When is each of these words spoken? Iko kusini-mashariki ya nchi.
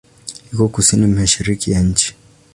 Iko 0.51 0.65
kusini-mashariki 0.73 1.67
ya 1.73 1.79
nchi. 1.87 2.09